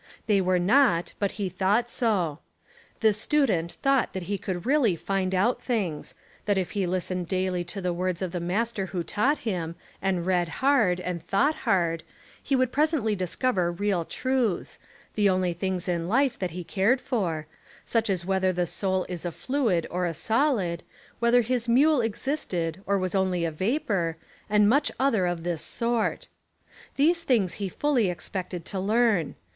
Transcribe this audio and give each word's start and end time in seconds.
They 0.25 0.41
were 0.41 0.57
not; 0.57 1.13
but 1.19 1.33
he 1.33 1.47
thought 1.47 1.87
so. 1.91 2.39
This 3.01 3.21
student 3.21 3.73
thought 3.83 4.13
that 4.13 4.23
he 4.23 4.39
could 4.39 4.65
really 4.65 4.95
find 4.95 5.35
out 5.35 5.61
things: 5.61 6.15
that 6.45 6.57
if 6.57 6.71
he 6.71 6.87
listened 6.87 7.27
daily 7.27 7.63
to 7.65 7.81
the 7.81 7.93
words 7.93 8.23
of 8.23 8.31
the 8.31 8.39
master 8.39 8.87
who 8.87 9.03
taught 9.03 9.37
him, 9.45 9.75
and 10.01 10.25
read 10.25 10.49
hard, 10.57 10.99
and 10.99 11.21
thought 11.21 11.53
hard, 11.53 12.01
he 12.41 12.55
would 12.55 12.71
presently 12.71 13.15
discover 13.15 13.71
real 13.71 14.03
truths,— 14.03 14.79
the 15.13 15.29
only 15.29 15.53
things 15.53 15.87
in 15.87 16.07
life 16.09 16.39
that 16.39 16.49
he 16.49 16.63
cared 16.63 16.99
for,— 16.99 17.45
such 17.85 18.09
as 18.09 18.25
whether 18.25 18.51
the 18.51 18.65
soul 18.65 19.05
is 19.07 19.23
a 19.23 19.31
fluid 19.31 19.85
or 19.91 20.07
a 20.07 20.15
solid, 20.15 20.81
whether 21.19 21.43
his 21.43 21.69
mule 21.69 22.01
existed 22.01 22.81
or 22.87 22.97
was 22.97 23.13
only 23.13 23.45
a 23.45 23.51
vapour, 23.51 24.17
and 24.49 24.67
much 24.67 24.91
other 24.99 25.27
of 25.27 25.43
this 25.43 25.61
sort. 25.61 26.27
These 26.95 27.21
things 27.21 27.53
he 27.61 27.69
fully 27.69 28.09
expected 28.09 28.65
to 28.65 28.79
learn. 28.79 29.35